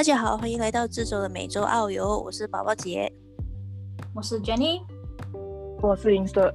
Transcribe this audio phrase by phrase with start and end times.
[0.00, 3.12] 大家好，欢迎来到这周的每周澳游，我是宝宝姐，
[4.14, 4.80] 我是 Jenny，
[5.82, 6.54] 我是银色。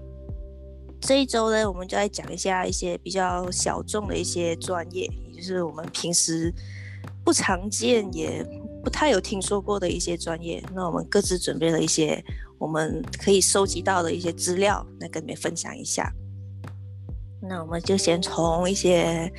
[1.00, 6.52] 这一周呢，我们就来讲一下一些比较小众的一些专业，也就是我们平时
[7.24, 8.44] 不常见也
[8.84, 10.60] 不太有听说过的一些专业。
[10.74, 12.20] 那我们各自准备了一些
[12.58, 16.12] 我们可以收集到的一些资料，来跟你们分享一下。
[17.40, 19.32] 那我们就先从一些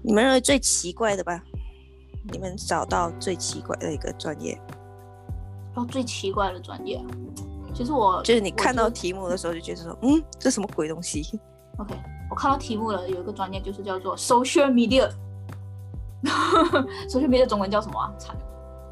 [0.00, 1.42] 你们认为最奇怪的吧。
[2.30, 4.60] 你们找到最奇怪的一个专业？
[5.74, 7.00] 哦，最奇怪的专业，
[7.72, 11.38] 其实我就是你看到题目的时候就觉得说，嗯，这什么鬼东西
[11.78, 11.94] ？OK，
[12.28, 15.08] 我看到题目了，有一个专业就是叫做 social media。
[17.08, 18.12] social media 中文叫什么啊？
[18.18, 18.36] 惨，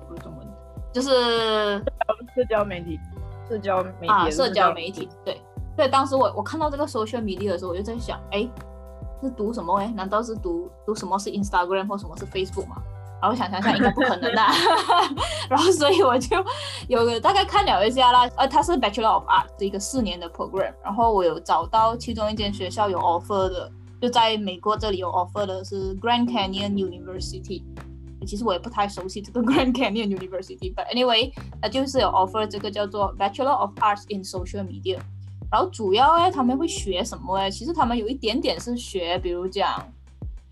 [0.08, 0.46] 不是中文，
[0.92, 1.78] 就是
[2.34, 2.98] 社交媒体，
[3.48, 5.08] 社交媒体啊，社交媒体。
[5.24, 5.40] 对
[5.76, 8.48] 对，当时我我看到这个 social media 的时候，我就在想，哎，
[9.22, 9.76] 是读什么？
[9.78, 12.76] 哎，难道是读读什么是 Instagram 或什么是 Facebook 吗？
[13.20, 14.42] 然后想想想，应该不可能的。
[15.48, 16.36] 然后所以我就
[16.86, 20.72] 有个大概看了一下啦，呃，它是 Bachelor of Arts，的一个四年的 program。
[20.84, 27.62] 然后我有找到其中一间学校有 offer 的，就在美国这里有 offer 的是 Grand Canyon University。
[28.26, 34.98] 其实我也不太熟悉这个 Grand Canyon University，but anyway，它就是有 offer 这个叫做 Bachelor of Arts in Social Media。
[35.50, 37.50] 然后主要哎，他们会学什么哎？
[37.50, 39.82] 其实他们有一点点是学，比如讲。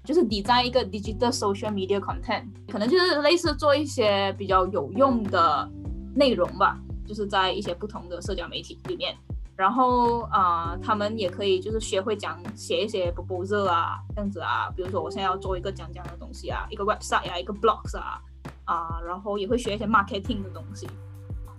[0.06, 5.68] 就是 design 一个 digital social media content，可能就是类似做一些比较有用的
[6.14, 9.16] 内容吧，就是在一些不同的社交媒体里面。
[9.56, 14.70] 然后啊，他们也可以就是学会讲写一些 proposal 啊，这样子啊。
[14.76, 18.20] 比如说我现在要做一个讲讲的东西啊，一个 website 啊，一个 blogs 啊，
[18.64, 20.88] 啊，然后也会学一些 marketing 的东西。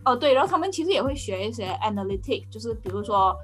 [0.06, 3.36] 哦，对，然后他们其实也会学一些 analytic，就是比如说。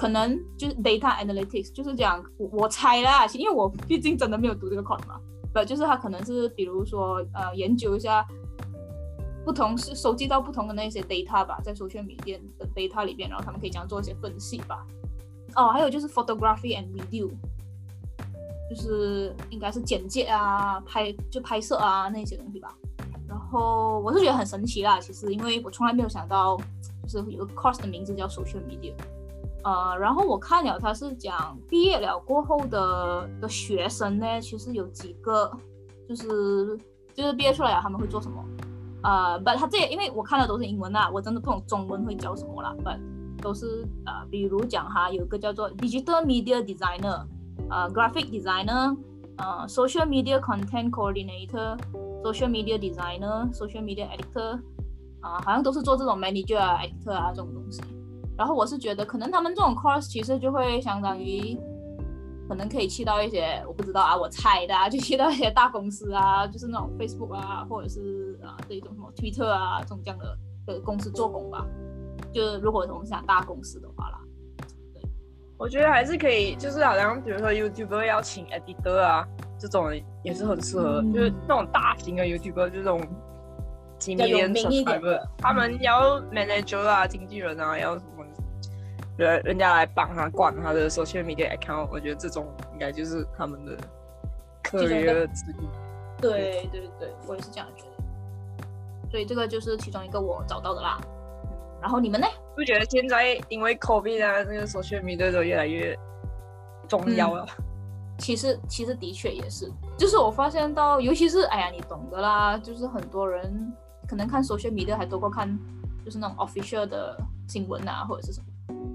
[0.00, 5.20] 可能就是 data analytics，就是讲我我猜啦，因为我毕竟真的没有读这个 course 嘛，
[5.52, 8.26] 不就是他可能是比如说呃研究一下
[9.44, 14.86] 不同是收集到不同的那些 data 吧，在手选 media 的 data 里边，然后他们可以这样做一些分析吧。
[15.54, 17.30] 哦，还有就是 photography and video，
[18.70, 22.74] 就是应该是简介啊，拍就拍摄啊那些东西吧。
[23.28, 26.56] 然后我是觉得很神奇啦，其实因为我从来没有想到，
[27.06, 28.94] 就是有个 course 的名字叫 social media。
[29.62, 35.50] 呃，然后我看了，他是讲毕业了过后的的学生呢，其实有几个，
[36.08, 36.78] 就是
[37.14, 38.44] 就是毕业出来了，他们会做什么？
[39.02, 42.74] 呃，不，他这因为我看的都是英文啊，我真的不懂中文会教什么啦。
[42.82, 47.24] 不，都是呃，比如讲哈，有一个叫做 digital media designer，
[47.70, 48.96] 呃，graphic designer，
[49.36, 54.60] 呃，social media content coordinator，social media designer，social media editor，
[55.20, 57.82] 啊，好像都是做这种 manager 啊，editor 啊这种东西。
[58.40, 61.60] 然后我是觉得，可能他们这种 course 其实就会相当于，
[62.48, 71.66] 可能可以去到一些我不知道啊，我猜的啊，就去到一些大公司啊，就是那种 Facebook 啊，或者是啊这一种什么 Twitter 啊这种这样的的公司做工吧。
[72.32, 74.18] 就是如果我们想大公司的话啦，
[74.94, 75.02] 对，
[75.58, 79.28] 我觉得还是可以，就是好像比如说 YouTuber 要请 editor 啊，
[79.58, 79.92] 这种
[80.24, 83.06] 也是很适合，就是那种大型的 YouTuber 这种。
[84.02, 84.98] 比较有名一点，
[85.36, 88.24] 他们要 manager 啊，经纪人啊，要什么？
[89.20, 93.76] 人人家来帮他管他的 social media account，我觉得这种应该就是他们的。
[94.62, 94.88] 对
[96.70, 99.10] 对对，我也是这样觉得。
[99.10, 100.98] 所以这个就是其中一个我找到的啦。
[101.80, 102.26] 然后你们呢？
[102.54, 105.98] 不觉得现在因为 COVID 啊，那个 social media 都越来越
[106.88, 107.46] 重要了？
[108.18, 113.72] 其实其实的确也是，就是我发现到，尤其是哎呀，你懂得啦，就是很多人。
[114.08, 115.56] 可能看 social media 还多过看，
[116.04, 117.16] 就是那种 official 的
[117.46, 118.46] 新闻啊，或者是什么，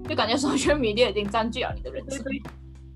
[0.08, 2.24] 就感觉 social media 已经占据了你的人生。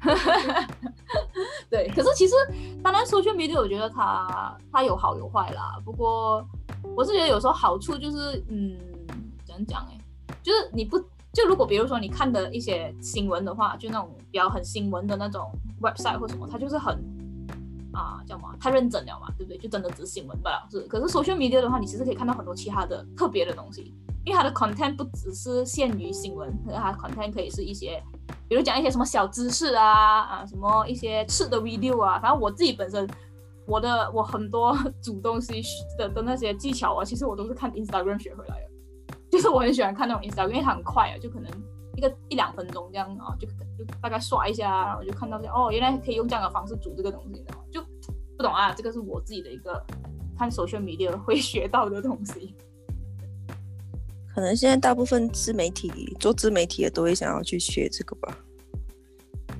[1.69, 2.35] 对，可是其实
[2.83, 5.79] 当然 social media 我觉得它它有好有坏啦。
[5.85, 6.45] 不过
[6.97, 8.79] 我是觉得有时候好处就是，嗯，
[9.45, 9.99] 怎样讲哎，
[10.43, 10.99] 就是你不
[11.33, 15.51] 就如果比如说你看的一些新闻的话，就那种比较很新闻的那种
[15.81, 16.99] website 或什么，它就是很。
[17.93, 18.57] 啊，叫什么？
[18.61, 19.59] 太认真了嘛，对不对？
[19.59, 20.69] 就真的只是新闻罢了。
[20.71, 23.93] 是，可是 social media 的话，你其实可以看到很多其他的特别的东西，
[24.25, 28.03] 因为它的 content 不只是限于新闻，它 content 可以是一些，
[28.49, 32.19] 比如讲一些什么小知识啊啊，什么一些吃的 video 啊。
[32.19, 33.09] 反正我自己本身，
[33.67, 35.63] 我的我很多煮东西
[35.99, 39.17] 的的那些技巧啊，其实我都是看 Instagram 学回来的。
[39.31, 41.51] 就是我很喜欢看那种 Instagram，因为它很快啊，就可能
[41.97, 47.83] 一个一两分钟这样啊，就就大概刷一下，然后就看到这哦，原来可以用这样的方式煮这个东西，就。
[48.37, 49.85] 不懂啊，这个是我自己的一个
[50.39, 52.57] 看首选 media 会学到的东西。
[54.35, 58.39] 可能现在大部分自媒体做自媒体的都会想要去学这个吧。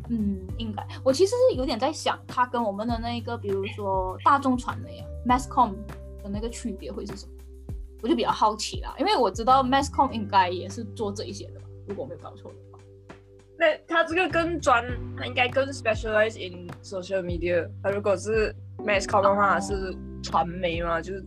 [0.09, 0.87] 嗯，应该。
[1.05, 5.73] 我其实是有点在想，它跟我们的那个，比如说大众传媒啊，mass com，
[6.23, 7.33] 的那个区别会是什么？
[8.03, 12.79] 我就比较好奇啦，因为我知道 masscom 应该也是做这一些的吧，如果我没有搞错的话。
[13.59, 14.83] 那它这个更专，
[15.19, 17.69] 它应该更 specialize in social media。
[17.83, 21.23] 它如果是 mass com 的话，是传媒嘛，就是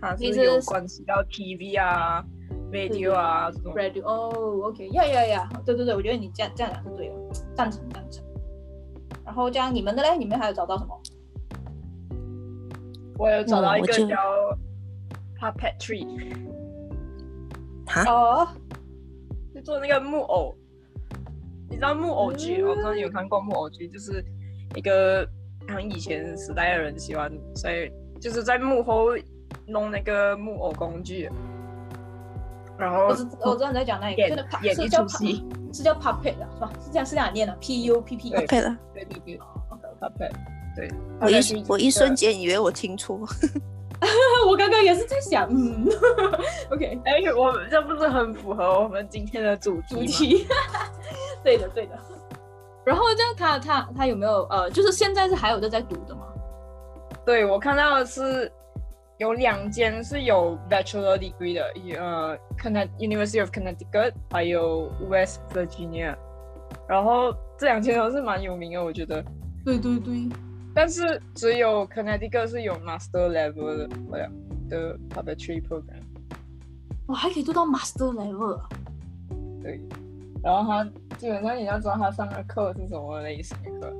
[0.00, 2.24] 它是有关系到 TV 啊、
[2.72, 3.74] radio 啊这种。
[3.74, 4.32] radio 哦
[4.64, 7.14] ，OK，呀呀呀，对对对，我觉得你这样这样讲是对的，
[7.54, 8.24] 赞成赞成。
[9.24, 11.00] 然后这样你们的嘞，你们还有找到什么？
[13.18, 14.16] 我有找到一个叫
[15.38, 16.06] puppetry，
[17.86, 18.48] 哈，哦，
[19.54, 20.54] 就做那个木偶。
[21.68, 22.60] 你知道木偶剧？
[22.62, 24.24] 嗯我不知道你有看过木偶剧，就是
[24.74, 25.26] 一个
[25.68, 27.90] 像以前时代的人喜欢所以
[28.20, 29.10] 就是在幕后
[29.66, 31.30] 弄那个木偶工具，
[32.78, 34.22] 然后我知我知道你在讲那一个，
[34.62, 36.70] 演一出戏是叫 puppet 的是吧？
[36.84, 38.30] 是这样是这样念的，P U P P。
[38.30, 38.76] 对配了。
[38.94, 39.38] 对对
[40.74, 40.90] 对
[41.20, 43.18] 我一我一瞬间以为我听错，
[44.48, 45.86] 我刚刚也是在想，嗯
[46.70, 49.80] ，OK， 哎，我们这不是很符合我们今天的主？
[49.88, 50.46] 主题，
[51.44, 51.98] 对的对的。
[52.84, 56.22] 然后这样他他他有没有呃，就是现在是还有的在读的吗？
[57.24, 58.50] 对，我看到的是
[59.22, 66.16] 有两间是有 bachelor degree 的，一呃，Connect University of Connecticut，还有 West Virginia，
[66.88, 69.24] 然后这两间都是蛮有名的，我觉得。
[69.64, 70.28] 对对对，
[70.74, 74.32] 但是只有 Connecticut 是有 master level 的，好像
[74.68, 76.02] 的 puppetry program。
[77.06, 78.68] 我，还可以做到 master level 啊！
[79.62, 79.80] 对，
[80.42, 80.84] 然后他
[81.16, 83.94] 基本上你要知道他上的课是什么类型的课，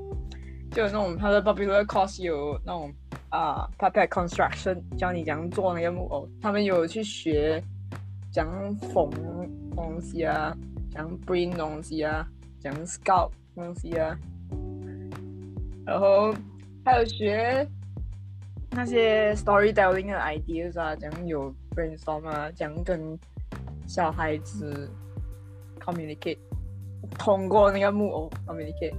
[0.71, 2.91] 就有那种他的 popular course 有那种
[3.33, 7.59] 啊、puppet construction，教你怎样做那个木偶，他们有去学
[8.31, 9.09] 怎样缝
[9.75, 10.55] 东西啊，
[10.91, 12.27] 怎样 bring 东西啊，
[12.59, 14.15] 怎样 sculpt 东西啊，
[15.83, 16.31] 然后
[16.85, 17.67] 还有学
[18.69, 23.17] 那些 storytelling 的 ideas 啊，怎样有 brainstorm 啊，怎样跟
[23.87, 24.87] 小孩子
[25.79, 26.37] communicate，
[27.17, 28.93] 通过那个木偶 communicate，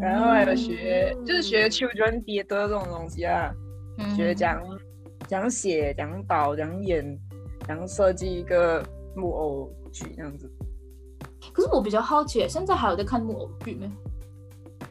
[0.00, 3.54] 然后还有学、就是学 children theater 这种东西啊，
[3.98, 4.62] 嗯学讲
[5.28, 7.18] 讲写、讲导、讲演、
[7.66, 8.82] 讲设计一个
[9.14, 10.50] 木偶剧这样子。
[11.52, 13.90] 可是我比较好奇，现在还有在看木偶剧没？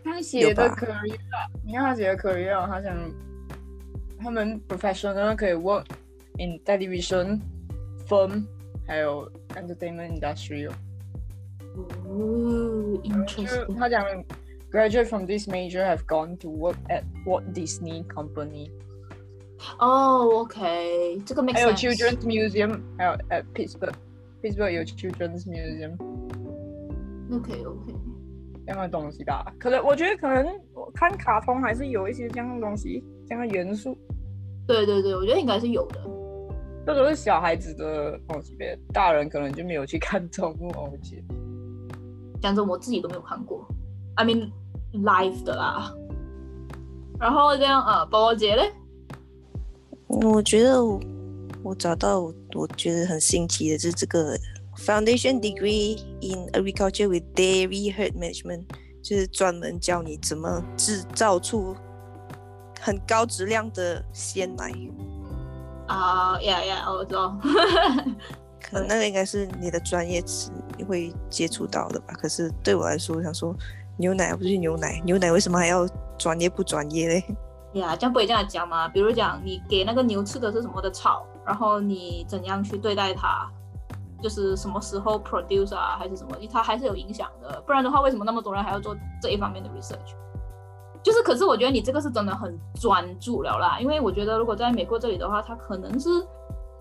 [0.03, 2.95] 他写的 career，啊你看他写的 career，啊他想
[4.19, 5.85] 他们 professional 可以 work
[6.37, 7.39] in television、
[8.07, 8.45] film，
[8.85, 10.73] 还有 entertainment industry 哦。
[12.05, 13.75] 哦，interesting。
[13.75, 14.05] 他讲
[14.70, 18.70] graduate from this major have gone to work at Walt Disney Company，
[19.78, 21.96] 哦，OK，这个 make 还有 sense。
[21.96, 25.96] Children's Museum，还有 at Pittsburgh，Pittsburgh 有 Children's Museum
[27.32, 27.94] OK OK。
[28.66, 29.54] 这样的东西吧。
[29.60, 33.96] 可能我觉得可能我看卡通还是有一些这样的东西，这样的元素。
[34.66, 36.00] 对对对，我觉得应该是有的。
[36.84, 41.24] 这都是小孩子的东西呗，大人可能就没有去看这种木偶剧。
[42.40, 43.64] 讲真，我自己都没有看过，
[44.16, 44.50] I mean
[44.93, 45.93] live 的啦。
[47.19, 48.71] 然后这样呃，包包姐嘞？
[50.07, 50.99] 我觉得我
[51.63, 54.37] 我找到我我觉得很新奇的是这个
[54.75, 58.65] foundation degree in agriculture with dairy herd management，
[59.01, 61.75] 就是专门教你怎么制造出
[62.81, 64.73] 很高质量的鲜奶。
[65.87, 67.37] 啊呀呀，我知道。
[68.61, 72.13] 可能那个应该是你的专业词你会接触到的吧。
[72.13, 73.55] 可是对我来说，我想说
[73.97, 77.23] 牛奶不是牛奶，牛奶为什么还要专业不专业嘞？
[77.73, 78.87] 呀，这样不会这样讲吗？
[78.87, 83.47] 比如讲，你给那个牛吃的是什么的草，然后你怎样去对待它，
[84.21, 87.61] 就是什么时候 produce 啊，还是什么，它还是有影响的。
[87.65, 90.15] 不然的话，为什么那么多人还要做这一方面的 research？
[91.03, 96.09] 就是，可是我觉得你这个是真的很专注了啦，因为我觉得如果在美国这里的话，它可能是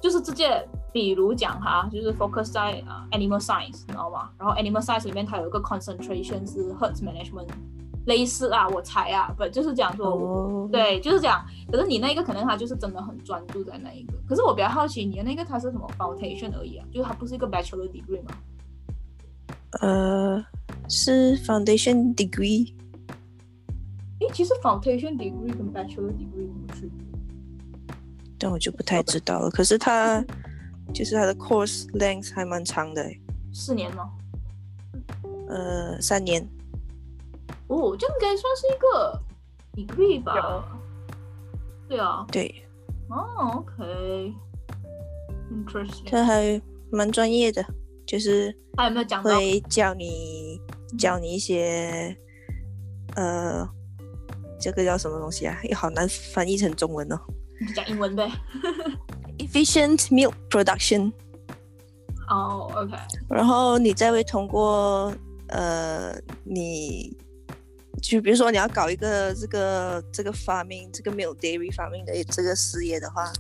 [0.01, 4.31] 就是直接，比如讲哈，就是 focus 在啊、animal science，你知道吗？
[4.39, 7.49] 然后 animal science 里面它有一个 concentration 是 herds management，
[8.07, 11.45] 类似啊，我猜啊，不就是讲说对，就是讲。
[11.71, 14.15] 可是你那个可能他就是真的很专注在那一个。
[14.27, 16.87] 可是我比较好奇，你的那个它是什么 foundation 而已啊？
[16.91, 18.31] 就是它不是一个 bachelor degree 吗？
[19.83, 20.45] 呃，
[20.89, 22.73] 是 foundation degree，
[24.19, 27.20] 诶，其实 foundation degree 跟 bachelor degree 有什么区别？
[28.41, 29.51] 但我就不太知道了。
[29.51, 30.25] 可是它
[30.93, 33.21] 就是它的 course length 还蛮长的欸，
[33.53, 34.11] 四年吗？
[35.49, 36.43] 呃，三年。
[37.69, 39.23] 哦，这样应该算是一个
[39.77, 40.65] degree 吧？
[41.89, 42.27] 对啊。
[42.33, 42.65] 对，
[43.09, 43.29] 哦
[43.59, 46.11] ，OK，interesting。
[46.11, 47.65] 它还蛮专业的，
[48.07, 49.23] 就是他有没有讲？
[49.23, 50.59] 会教你
[50.99, 52.17] 教你一些，
[53.15, 53.69] 呃，
[54.59, 55.57] 这个叫什么东西啊？
[55.65, 57.21] 也 好难翻译成中文哦。
[57.61, 58.29] 你就讲英文呗。
[59.39, 61.13] efficient milk production，
[62.29, 62.97] 哦、o k
[63.29, 65.13] 然后你再会通过
[65.49, 66.15] 呃，
[66.45, 67.17] 你
[68.03, 73.33] 就比如说你要搞一个这个这个 farming 这个 milk dairy farming 的这个事业的话，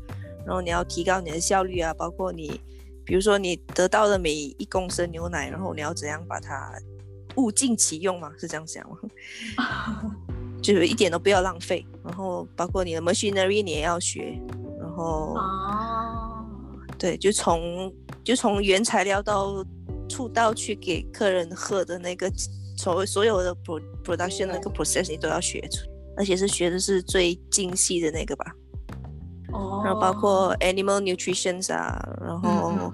[0.46, 2.60] 然后你要提高你的效率啊，包括你
[3.04, 6.72] 比如说你得到的每一公升牛奶，然后你要怎样把它
[7.36, 8.96] 物尽其用嘛，是这样想吗？
[10.62, 14.38] 就是一点都不要浪费，然后包括你的 machinery 你也要学，
[14.78, 15.34] 然后。
[15.36, 16.44] 哦，
[16.98, 19.64] 对，就从就从原材料到
[20.08, 22.30] 出到去给客人喝的那个
[22.76, 28.54] 所所有的 pro production 那个 process 你都要学出，而且是学的是最精细的那个吧。
[29.52, 32.92] 哦，然后包括 animal nutrition 啊，然嗯后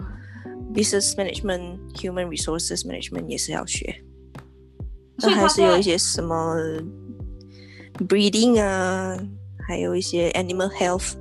[0.72, 4.02] business management、human resources management 也是要学。
[5.18, 6.54] 那还是有一些什么
[8.08, 9.16] breeding 啊，
[9.66, 11.14] 还有一些 animal health、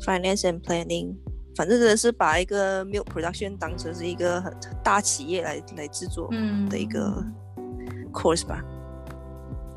[0.00, 1.14] finance and planning，
[1.56, 7.24] 反正真的是把一个 milk production 当成是一个很很大企业来来制作嗯的一个
[8.12, 8.62] course 吧。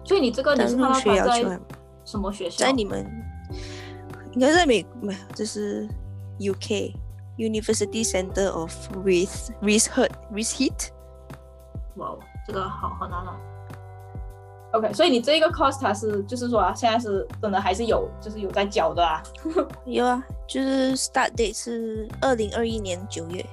[0.03, 1.49] 所以你这个你但是要求
[2.03, 2.65] 什么学校？
[2.65, 3.05] 在你们
[4.33, 5.87] 应该在美没有，这是
[6.39, 6.93] UK
[7.37, 8.73] University Center of
[9.05, 10.89] Rees Rees Heat。
[11.95, 13.37] 哇哦，这个好好难啊。
[14.73, 19.21] OK，所以你这一个 course 它是就是说、啊、现在是真的还是有就是有在交的啊。
[19.85, 23.45] 有啊，就是 start date 是二零二一年九月。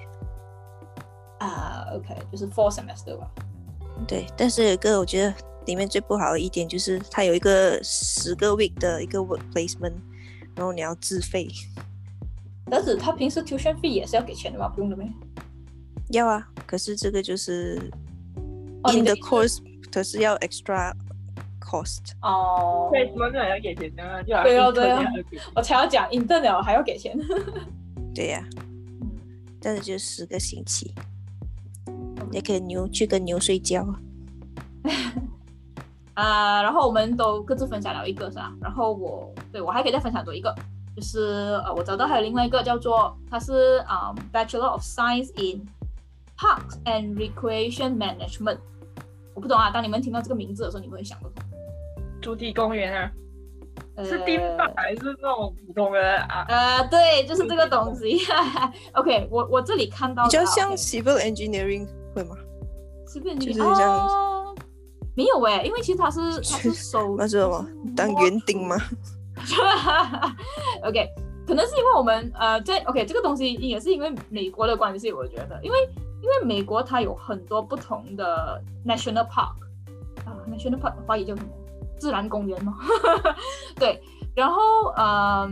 [1.38, 3.28] 啊，OK，就是 four semester 吧。
[4.06, 5.34] 对，但是有一个我觉得
[5.66, 9.94] 里面最不好的一点就是它有一个十个 week 的一个 work placement，
[10.54, 11.48] 然后你要自费。
[12.70, 15.10] 但是他平时 tuition fee 也是要给钱的嘛，不用的呗？
[16.10, 17.76] 要啊，可是这个就是
[18.92, 19.58] in the course，
[19.90, 20.92] 可是要 extra
[21.68, 22.12] cost。
[22.22, 27.14] 哦，对，什么都要给钱的，就对啊对啊要给钱我才要讲 intern 了还要给钱。
[28.14, 28.42] 对呀、
[29.60, 30.94] 但是就十个星期，
[32.32, 33.86] 也可以牛去跟牛睡觉。
[36.14, 38.52] 啊、然后我们都各自分享了一个是吧？
[38.60, 40.52] 然后我对我还可以再分享多一个，
[40.96, 45.68] 就是呃，我找到还有另外一个叫做它是啊、Bachelor of Science in
[46.36, 48.58] Parks and Recreation Management。
[49.34, 51.57] 我不懂啊，当你们听到这个名字的时候，你们会想到什么？
[52.20, 53.10] 主题公园啊，
[53.96, 56.44] 呃是丁吧还是那种普通的啊？
[56.48, 58.18] 呃，对，就是这个东西。
[58.94, 62.36] OK，我我这里看到比较像 civil engineering 会吗
[63.06, 64.54] ？？civil engineering
[65.14, 67.66] 没有哎，因为其实它是 它是收那是什么？
[67.96, 68.76] 当园丁吗？
[70.84, 71.08] OK，
[71.46, 75.78] 可能是因为我们呃在 OK 这个东西也是因为美国的关系，我觉得，因为
[76.22, 79.54] 因为美国它有很多不同的 national park
[80.24, 81.48] 啊、national park 华语叫什么？
[81.98, 82.78] 自然公园吗？
[83.76, 84.00] 对，
[84.34, 84.62] 然后
[84.96, 85.50] 呃，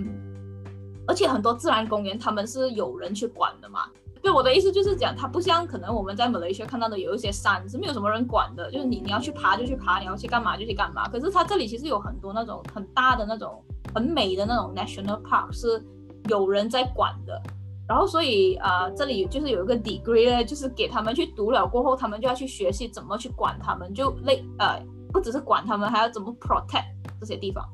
[1.07, 3.81] 而且很多自然公园他们是有人去管的嘛。
[4.23, 11.09] 对我的意思就是讲，它不像可能我们在马来西亚看到的有一些山是没有什么人管的，就是你你要去爬就去爬，你要去干嘛就去干嘛。
[11.09, 13.63] 可是它这里其实有很多那种很大的那种
[13.95, 15.81] 很美的那种 national park 是
[16.29, 17.41] 有人在管的。
[17.89, 24.83] 然后所以啊、呃这里就是有一个 degree 呢，就是给他们去读了过后，他们就要去学习怎么去管他们，就类呃
[25.17, 26.85] 不只是管他们，还要怎么 protect
[27.19, 27.67] 这些地方。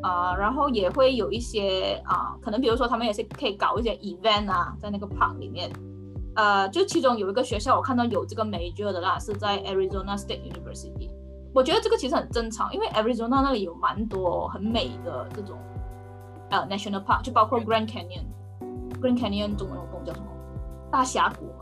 [0.00, 5.68] 啊、然后也会有一些啊、可能比如说他们也是可以搞一些 event 啊，在那个 park 里面，
[6.36, 11.10] 呃，就其中有一个学校我看到有这个 major 的啦，是在 Arizona State University。
[11.52, 15.58] 我觉得这个其实很正常，因为 Arizona 那里有蛮多很美的这种
[16.50, 18.24] 呃 national park，就包括 Grand Canyon。
[19.00, 20.26] Grand Canyon 中文我懂叫什么？
[20.90, 21.61] 大峡谷吗？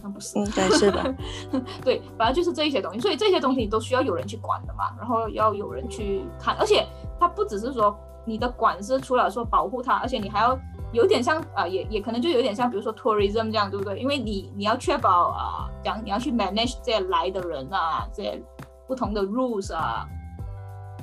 [0.00, 0.38] 好像不是。
[0.38, 1.04] 应该是吧。
[1.84, 6.86] 对，反正就是这一些东西，所以这些东西都需要有人去管的嘛，然后要有人去看，而且
[7.18, 10.58] 它不只是说你的管是除了说保护它，而且你还要
[10.92, 13.98] 有点像啊、呃也也可能就有点像，比如说 tourism 这样，对不对？
[13.98, 18.42] 因为你你要确保啊，讲、你要去 manage 这些来的人啊，这些
[18.86, 20.06] 不同的 rules 啊。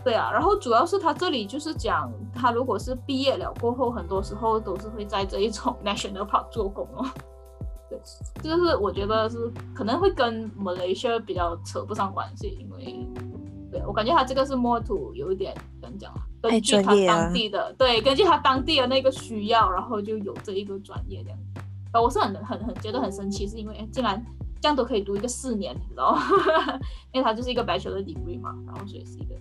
[0.04, 7.06] 对啊，然后主要是他这里就是讲，他如果是毕业了过后，很多时候都是会在这一种 national park 做工哦。
[7.90, 8.00] 对，
[8.44, 13.08] 就是我觉得是可能会跟 Malaysia 比较扯不上关系，因为
[13.72, 21.40] 对我感觉他这个是 more to 有一点怎么讲啊，根据他当地的、对，根据他当地的那个需要，然后就有这一个专业这样。
[21.92, 24.24] 啊，我是很很很觉得很神奇，是因为哎竟然
[24.62, 26.22] 这样都可以读一个四年，你知道吗？
[27.14, 29.36] 因为它就是一个 bachelor degree 嘛，然后所以是一个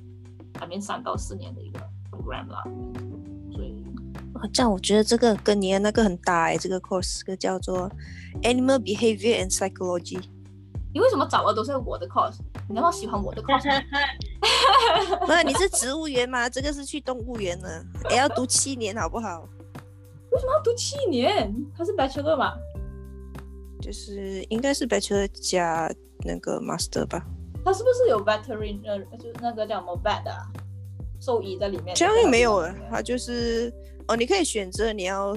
[0.59, 2.62] 还面三到四年的一个 program 啦，
[4.43, 7.90] 哦这样我觉得这个跟你的那个很搭哎，这个 course 这个叫做
[8.43, 10.21] Animal Behavior and Psychology。
[10.93, 12.38] 你为什么找的都是我的 course？
[12.69, 13.66] 你那么喜欢我的 course？
[13.69, 13.83] 吗
[15.26, 16.49] 不是你是植物园吗？
[16.49, 19.49] 这个是去动物园的，也要读七年好不好？
[20.31, 21.55] 为什么要读七年？
[21.76, 22.55] 他是 bachelor 嘛？
[23.81, 25.90] 就是应该是 bachelor 加
[26.25, 27.25] 那个 master 吧？
[27.64, 30.47] 他是不是有 veteran 呃，就是那个叫什么 vet 啊，
[31.21, 31.95] 兽医在里面？
[31.95, 33.71] 这样也没有了，他就是
[34.08, 35.36] 哦，你可以选择你要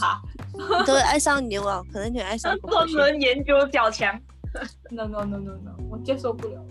[0.86, 2.90] 都会爱上牛啊，可能你爱上专。
[2.90, 4.14] 门研究小强，
[4.90, 6.64] No no no no no，我接受不了。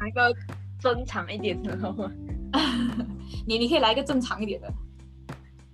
[0.00, 0.34] 来一个
[0.80, 2.10] 正常一点的好吗？
[3.46, 4.72] 你你可以来一个正常一点的。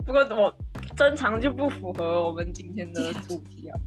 [0.05, 0.55] 不过我
[0.97, 3.79] 正常就不符合我们今天的主题啊。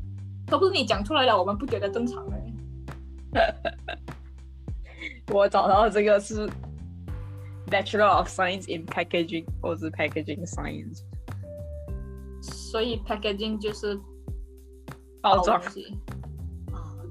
[0.48, 3.56] 都不是你讲出来了，我们不觉得正常哎。
[5.32, 6.50] 我找到这个是
[7.70, 11.04] Bachelor of Science in Packaging，或是 Packaging Science
[12.42, 14.00] 所以 packaging 就是
[15.22, 15.66] 包装啊，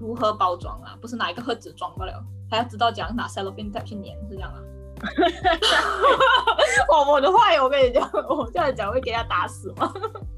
[0.01, 0.97] 如何包装啊？
[1.01, 4.61] 不是拿一个盒子装不了，还要知道怎样拿 cellophane tape 去粘，是这样啊？
[6.88, 9.92] 我我的话，我跟你讲，我这样讲会给他打死吗？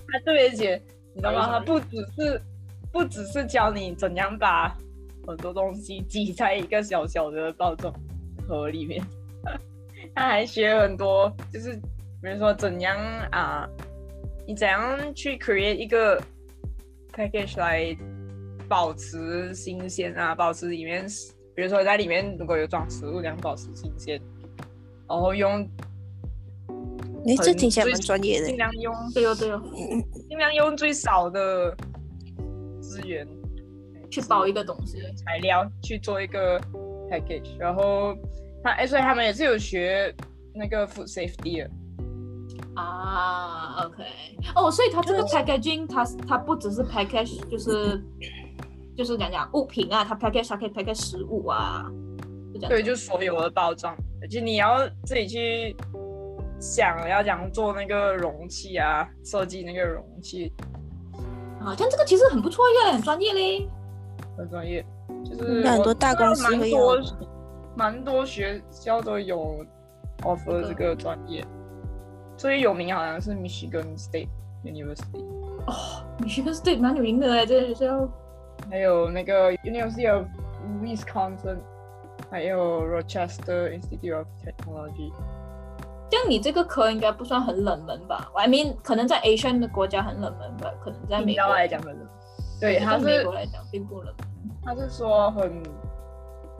[0.08, 0.82] 他特别写，
[1.14, 1.46] 你知道吗？
[1.46, 2.42] 他不只是
[2.92, 4.76] 不只是教你怎样把
[5.26, 7.94] 很多东西挤在一个小小的包装
[8.48, 9.04] 盒里面，
[10.14, 11.74] 他还学很多，就是
[12.22, 12.96] 比如说怎样
[13.30, 13.68] 啊，
[14.46, 16.20] 你怎样去 create 一个
[17.12, 17.96] package 来
[18.68, 21.06] 保持新鲜啊，保持里面，
[21.54, 24.20] 比如说在里面如果有装食物，怎样保持新鲜，
[25.08, 25.68] 然后用
[27.24, 28.56] 你，这很听起来蛮专业的尽。
[28.56, 29.62] 量用对哦对哦，
[30.28, 31.76] 尽量用最少的
[32.80, 33.26] 资源
[34.10, 34.98] 去包一个东西。
[35.16, 36.58] 材料去做一个
[37.10, 38.14] package，然后
[38.62, 40.14] 他哎，所以他们也是有学
[40.54, 41.70] 那个 food safety 的，
[42.74, 44.04] 啊，OK，
[44.54, 48.02] 哦，所以它这个 packaging，它它不只是 package，就是
[48.96, 51.86] 就是讲讲物品啊，它 package 它可以 package 食物啊。
[52.68, 55.74] 对，就所有的包装，而且你要自己去
[56.60, 60.52] 想要怎样做那个容器啊，设计那个容器，
[61.58, 63.66] 啊，像这个其实很不错耶，很专业嘞。
[64.36, 64.84] 很专业，
[65.24, 67.02] 就是那很多大公司蛮会多要
[67.80, 69.64] 蛮多学校都有
[70.18, 71.42] offer 这个专业，
[72.36, 74.28] 最有名好像是 Michigan State
[74.62, 75.24] University。
[75.66, 78.06] 哦，Michigan State 蛮有名的哎，这个学校。
[78.70, 80.26] 还有那个 University of
[80.82, 81.56] Wisconsin，
[82.30, 85.10] 还有 Rochester Institute of Technology。
[86.10, 92.06] 像你这个科应该不算很冷门吧？I mean，可能在 Asian 的国家很冷门吧，可能在美国来讲很冷，
[92.60, 94.50] 对，在他是美国来讲并不冷门。
[94.62, 95.62] 他是说很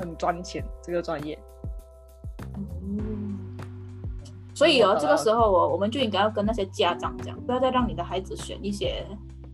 [0.01, 1.39] 很赚钱这个专业，
[2.83, 3.39] 嗯，
[4.55, 9.07] 所以哦，这个时候哦，我们就应该要跟那些家长讲，不要再让你的孩子选一些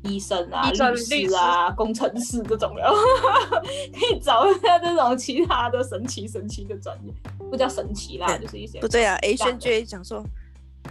[0.02, 2.94] 医生啊、医生律师啊、工程师这种了，
[3.92, 7.12] 可以找一下这种其他的神奇神奇的专业，
[7.50, 10.18] 不叫神奇啦，对就是一些不对啊这样，Asian 就会讲说，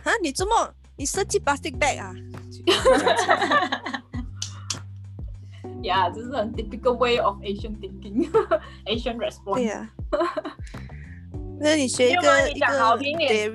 [0.03, 2.13] 啊，你这么你设计 plastic bag 啊？
[5.85, 9.55] 呀，这是很 typical way of Asian thinking，Asian response。
[9.55, 9.89] 对呀、
[11.59, 13.51] 那你学一个一你讲好个听点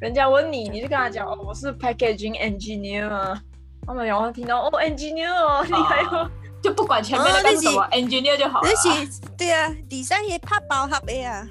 [0.00, 3.40] 人家问你，你就跟他讲哦，我是 packaging engineer 啊。
[3.86, 6.30] 他们然后听到哦 engineer 哦，厉害哦。
[6.62, 9.04] 就不管前面那个什么、engineer 就好了那啊。
[9.04, 11.46] 是对啊，底下也怕包盒的啊，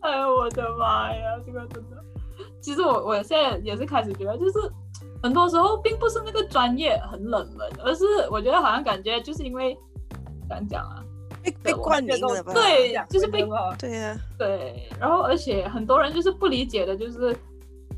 [0.00, 1.96] 哎呦我的妈呀，这个真的，
[2.60, 4.58] 其实我我现在也是开始觉得，就是
[5.22, 9.78] 很多时候并不是那个专业很冷门，而是我觉得好像感觉就是因为
[10.48, 11.04] 怎样讲啊，
[11.42, 12.52] 被被我冠名了吧？
[12.52, 13.42] 对就是被
[13.78, 17.36] 对啊，对，然后而且很多人就是不理解的，就是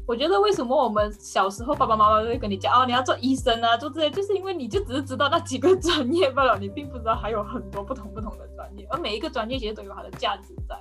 [0.06, 10.76] 我觉得为什么我们小时候爸爸妈妈都会跟你讲哦，你要做医生啊，做这些，就是因为你就只是知道那几个专业罢了，你并不知道还有很多不同不同的专业，而每一个专业其实都有它的价值在。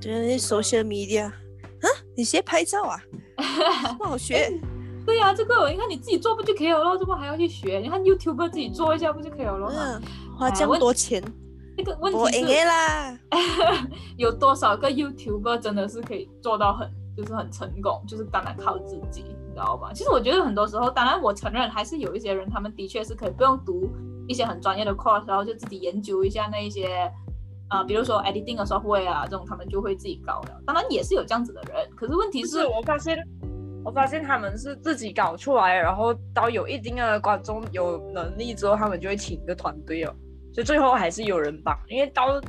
[0.00, 3.00] 对那 social media 啊，你学拍照啊？
[3.96, 4.50] 不好学。
[5.14, 6.98] 对呀、这个你看你自己做不就可以了咯？
[6.98, 7.78] 怎么还要去学？
[7.78, 9.70] 你看 YouTube 自己做一下不就可以了咯？
[9.72, 10.02] 嗯，
[10.36, 11.22] 花这么多钱，
[11.78, 13.16] 那个问题是，啦。
[14.18, 19.92] 有多少个 YouTuber 真的是可以做到很就是很成功，就是当然靠自己，你知道吧？
[19.94, 23.88] 其实我觉得很多时候，当然我承认还是有一些人，他们的确是可以不用读
[24.26, 27.08] 一些很专业的 course，然后就自己研究一下那一些。
[27.68, 30.60] 啊、比如说 editing 的 software 啊，这种他们就会自己搞了。
[30.66, 33.16] 当然也是有这样子的人，可是问题是是我发现，
[33.84, 40.14] 我发现他们是自己搞出来，然后到有一定的观众有能力之后，他们就会请一个团队哦，
[40.54, 42.40] 所以最后还是有人帮，因为到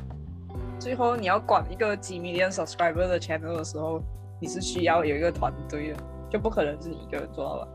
[0.78, 4.00] 最后你要管一个几 million subscriber 的 channel 的时候，
[4.40, 5.98] 你是需要有一个团队的，
[6.30, 7.68] 就不可能是你一个人做到了。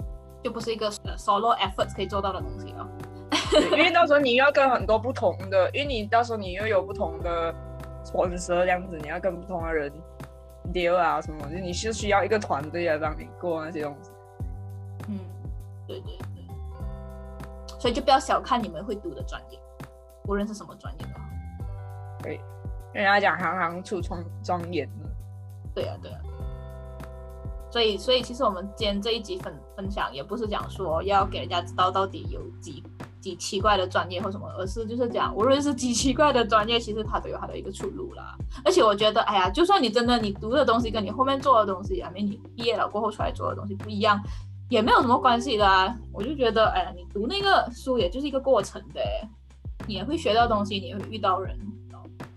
[0.43, 2.89] 就不是一个呃 solo efforts 可以做到的东西哦。
[3.74, 7.54] 因为到时候你要跟很多不同的，因为你到时候你又有不同的
[8.04, 9.91] sponsor 这样子，你要跟不同的人
[10.71, 14.12] deal 啊什么，就你是需要一个团队来帮你过那些东西。
[15.07, 15.19] 嗯，
[15.88, 19.60] 对对对，所以就不要小看你们会读的专业，
[20.27, 21.25] 无论是什么专业都好。
[22.23, 22.39] 对，
[22.93, 25.10] 人家讲行行出状状元呢。
[25.73, 26.19] 对啊，对啊。
[27.71, 32.84] 所以，所以其实我们今天这一集分分享，也不是讲说要给人家知道到底有几
[33.21, 38.36] 几奇怪的专业或什么，而是就是讲，无论是几奇怪的专业，其实它都有它的一个出路啦。
[38.65, 44.21] 而且我觉得，哎呀，就算你真的你读的东西跟你后面做的东西，还没你毕业了过后出来做的东西不一样，
[44.69, 45.95] 也没有什么关系的啊。
[46.12, 48.99] 我就觉得，哎呀，你读那个书也就是一个过程的，
[49.88, 51.55] 你也会学到东西，你也会遇到人，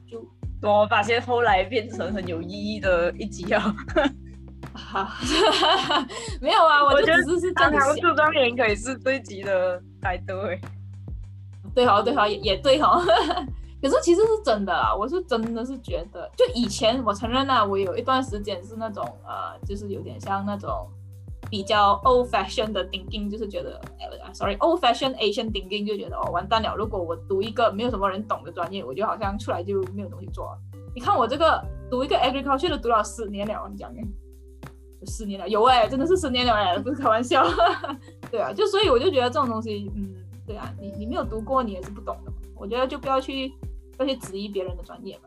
[0.09, 0.23] 就
[0.63, 3.75] 我发现后来变成很有意义的一集啊！
[4.73, 5.17] 哈，
[6.41, 8.11] 没有啊，我就我觉得只是是这样行行子想。
[8.11, 10.61] 出状元可以是这一集的带队。
[11.75, 13.03] 对哈，对哈，也也对哈。
[13.83, 20.89] 可是其实是真的啦，我是真的是觉得，就以前我承认啦，我有一段时间是那种呃，就是有点像那种
[21.51, 30.57] 比较 old fashion 的 thinking，就是觉得呃，sorry，old fashion Asian thinking，就觉得哦，完蛋了，如果我读一个没有什么人懂的专业，我就好像出来就没有东西做。
[30.95, 34.07] 你看我这个读一个 agriculture 都读了十年了，你讲哎，有
[35.07, 37.45] 十年了，有哎、真的是十年了哎、不是开玩笑。
[38.31, 40.15] 对啊，就所以我就觉得这种东西，嗯，
[40.47, 42.37] 对啊，你你没有读过，你也是不懂的嘛。
[42.57, 43.53] 我觉得就不要去
[43.97, 45.23] 不要去质疑别人的专业了。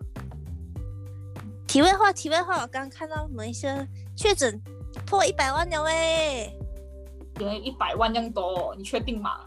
[1.68, 4.62] 题外话，题外话，我刚刚看到马来西亚确诊
[5.06, 6.52] 破一百万了喂。
[7.40, 9.42] 原来一百万这样多哦，你确定吗？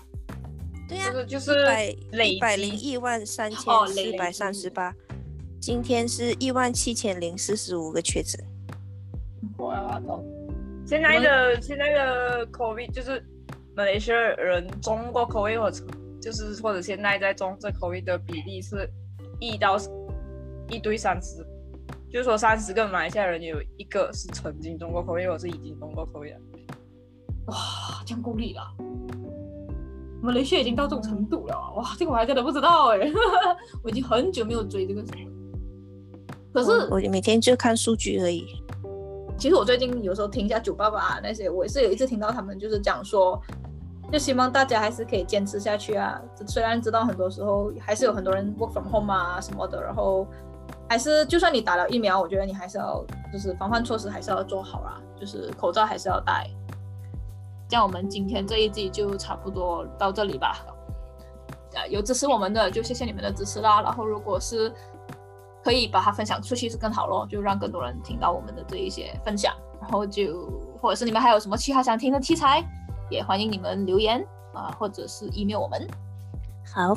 [0.89, 4.93] 对呀、这个就是百累一百零一万三千四百三十八，
[5.61, 8.39] 今天是一万七千零四十五个确诊。
[9.61, 10.25] 我要懂。
[10.87, 13.23] 现在的现在的 COVID 就是
[13.77, 15.85] 马来西亚人中过 COVID 或者
[16.21, 18.89] 就是或者现在在中这 COVID 的比例是
[19.39, 19.77] 一到
[20.69, 21.47] 一堆三十，
[22.11, 26.41] 就是说三十个马来西亚人有一个是曾经中过 COVID 或者是已经中过 COVID 了。
[27.47, 27.57] 哇，
[28.05, 28.63] 这样够力了。
[30.23, 32.99] 马来西亚已经到这种程度了啊，哇，这个我还真的不知道哎，
[33.83, 35.31] 我已经很久没有追这个什么。
[36.53, 38.45] 可是我每天就看数据而已。
[39.41, 43.41] 其实我最近有时候听一下九爸爸那些，我也是有一次听到他们就是讲说，
[44.13, 46.21] 就希望大家还是可以坚持下去啊。
[46.47, 50.27] 虽然知道很多时候还是有很多人 work from home 啊什么的，然后
[50.91, 56.47] 还是就算你打了疫苗，我觉得你还是要就是防范措施还是要做好啦，就是口罩还是要戴。
[57.67, 60.67] 这样我们今天这一集就差不多到这里吧。
[61.75, 63.81] 啊，有支持我们的就谢谢你们的支持啦。
[63.81, 64.71] 然后如果是
[65.63, 69.55] 可以把它分享出去是更好咯，就让更多人听到我们的这一些分享。
[69.81, 70.49] 然后就
[70.81, 72.63] 或者是你们还有什么其他想听的题材，
[73.09, 75.89] 也欢迎你们留言啊、或者是 email 我们。
[76.75, 76.95] 好，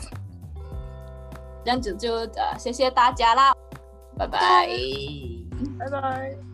[1.63, 3.53] 这样子就呃谢谢大家啦，
[4.17, 4.67] 拜拜。
[5.79, 6.52] 拜拜。